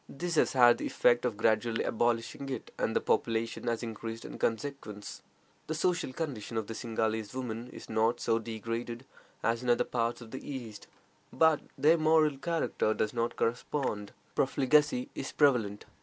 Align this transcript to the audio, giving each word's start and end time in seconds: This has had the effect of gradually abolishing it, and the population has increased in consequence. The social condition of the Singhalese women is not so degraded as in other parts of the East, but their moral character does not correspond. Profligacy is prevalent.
This 0.09 0.33
has 0.33 0.53
had 0.53 0.79
the 0.79 0.87
effect 0.87 1.25
of 1.25 1.37
gradually 1.37 1.83
abolishing 1.83 2.49
it, 2.49 2.71
and 2.79 2.95
the 2.95 3.01
population 3.01 3.67
has 3.67 3.83
increased 3.83 4.25
in 4.25 4.39
consequence. 4.39 5.21
The 5.67 5.75
social 5.75 6.11
condition 6.11 6.57
of 6.57 6.65
the 6.65 6.73
Singhalese 6.73 7.35
women 7.35 7.67
is 7.69 7.87
not 7.87 8.19
so 8.19 8.39
degraded 8.39 9.05
as 9.43 9.61
in 9.61 9.69
other 9.69 9.83
parts 9.83 10.19
of 10.19 10.31
the 10.31 10.41
East, 10.43 10.87
but 11.31 11.61
their 11.77 11.99
moral 11.99 12.39
character 12.39 12.95
does 12.95 13.13
not 13.13 13.35
correspond. 13.35 14.11
Profligacy 14.33 15.09
is 15.13 15.31
prevalent. 15.31 15.85